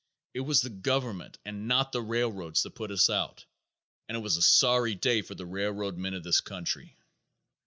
It 0.33 0.39
was 0.39 0.61
the 0.63 0.71
government 0.71 1.37
and 1.45 1.67
not 1.67 1.91
the 1.91 2.01
railroads 2.01 2.63
that 2.63 2.71
put 2.73 2.89
us 2.89 3.07
out, 3.07 3.45
and 4.07 4.17
it 4.17 4.21
was 4.21 4.35
a 4.35 4.41
sorry 4.41 4.95
day 4.95 5.21
for 5.21 5.35
the 5.35 5.45
railroad 5.45 5.95
men 5.99 6.15
of 6.15 6.23
this 6.23 6.41
country. 6.41 6.97